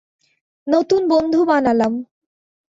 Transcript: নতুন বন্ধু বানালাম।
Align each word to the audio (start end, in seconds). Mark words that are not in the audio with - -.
নতুন 0.67 1.01
বন্ধু 1.07 1.39
বানালাম। 1.45 1.93